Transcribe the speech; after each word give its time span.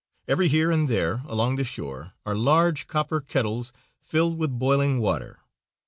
Every 0.27 0.47
here 0.47 0.71
and 0.71 0.87
there 0.87 1.21
along 1.27 1.57
the 1.57 1.63
shore 1.63 2.13
are 2.25 2.33
large 2.35 2.87
copper 2.87 3.21
kettles 3.21 3.71
filled 4.01 4.39
with 4.39 4.57
boiling 4.57 4.99
water. 4.99 5.41